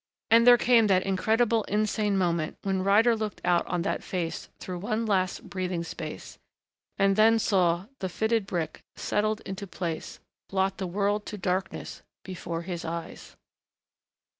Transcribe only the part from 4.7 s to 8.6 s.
one last breathing space, and then saw the fitted